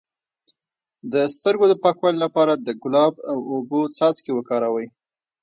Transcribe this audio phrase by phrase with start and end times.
[1.13, 4.87] د سترګو د پاکوالي لپاره د ګلاب او اوبو څاڅکي وکاروئ